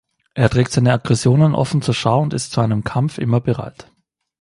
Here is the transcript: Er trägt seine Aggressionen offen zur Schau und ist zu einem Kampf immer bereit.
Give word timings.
Er 0.33 0.49
trägt 0.49 0.71
seine 0.71 0.93
Aggressionen 0.93 1.53
offen 1.53 1.83
zur 1.83 1.93
Schau 1.93 2.21
und 2.23 2.33
ist 2.33 2.51
zu 2.53 2.61
einem 2.61 2.83
Kampf 2.83 3.19
immer 3.19 3.39
bereit. 3.39 3.91